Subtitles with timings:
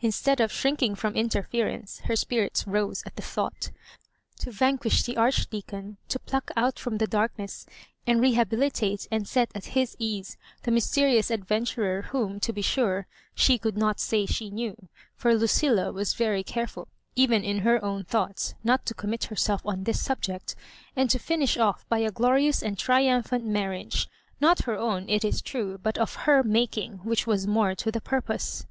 [0.00, 3.72] Instead of shrinking from interference, her spirits rose at the thought
[4.38, 7.66] To vanquish the Archdea con, to pluck out from the darkness,
[8.06, 12.62] and rehabili tate and set at his ease the mysterious adventu rer, whom, to be
[12.62, 14.76] sure, she could not say she knew—
[15.16, 16.86] for Lucilla was very careful,
[17.16, 20.54] even in her own thoughts, not to commit herself on this subject—
[20.94, 24.06] and to finish off by a glorious and triumphant marriage—
[24.40, 27.90] hot her own, it is true, but of her mak ing, which was more to
[27.90, 28.66] the purpose.